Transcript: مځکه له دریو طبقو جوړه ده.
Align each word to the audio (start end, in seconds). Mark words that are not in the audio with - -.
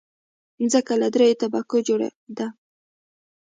مځکه 0.59 0.93
له 1.01 1.07
دریو 1.13 1.39
طبقو 1.41 1.77
جوړه 1.87 2.09
ده. 2.37 2.47